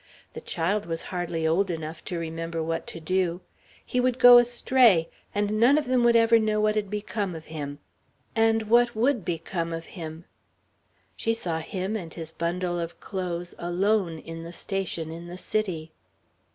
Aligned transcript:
The 0.33 0.41
child 0.41 0.87
was 0.87 1.03
hardly 1.13 1.45
old 1.45 1.69
enough 1.69 2.03
to 2.05 2.17
remember 2.17 2.63
what 2.63 2.87
to 2.87 2.99
do. 2.99 3.41
He 3.85 3.99
would 3.99 4.17
go 4.17 4.39
astray, 4.39 5.11
and 5.35 5.59
none 5.59 5.77
of 5.77 5.85
them 5.85 6.03
would 6.03 6.15
ever 6.15 6.39
know 6.39 6.59
what 6.59 6.73
had 6.75 6.89
become 6.89 7.35
of 7.35 7.45
him... 7.53 7.77
and 8.35 8.63
what 8.63 8.95
would 8.95 9.23
become 9.23 9.71
of 9.71 9.85
him? 9.85 10.25
She 11.15 11.35
saw 11.35 11.59
him 11.59 11.95
and 11.95 12.11
his 12.11 12.31
bundle 12.31 12.79
of 12.79 12.99
clothes 12.99 13.53
alone 13.59 14.17
in 14.17 14.41
the 14.41 14.53
station 14.53 15.11
in 15.11 15.27
the 15.27 15.37
City.... 15.37 15.91